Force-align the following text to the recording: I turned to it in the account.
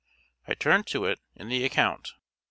I 0.47 0.55
turned 0.55 0.87
to 0.87 1.05
it 1.05 1.19
in 1.35 1.49
the 1.49 1.63
account. 1.63 2.13